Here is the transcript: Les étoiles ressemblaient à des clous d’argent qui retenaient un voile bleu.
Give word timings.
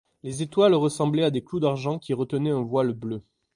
Les 0.23 0.41
étoiles 0.41 0.73
ressemblaient 0.73 1.25
à 1.25 1.29
des 1.29 1.43
clous 1.43 1.59
d’argent 1.59 1.99
qui 1.99 2.15
retenaient 2.15 2.49
un 2.49 2.63
voile 2.63 2.91
bleu. 2.93 3.21